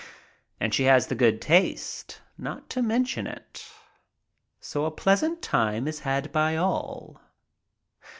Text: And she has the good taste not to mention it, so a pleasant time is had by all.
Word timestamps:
And 0.59 0.73
she 0.73 0.85
has 0.85 1.05
the 1.05 1.13
good 1.13 1.39
taste 1.39 2.21
not 2.35 2.71
to 2.71 2.81
mention 2.81 3.27
it, 3.27 3.69
so 4.59 4.85
a 4.85 4.89
pleasant 4.89 5.43
time 5.43 5.87
is 5.87 5.99
had 5.99 6.31
by 6.31 6.55
all. 6.55 7.21